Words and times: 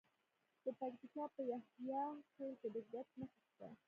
د 0.63 0.65
پکتیکا 0.79 1.23
په 1.33 1.41
یحیی 1.51 2.07
خیل 2.33 2.53
کې 2.59 2.67
د 2.73 2.77
ګچ 2.91 3.09
نښې 3.19 3.41
شته. 3.49 3.67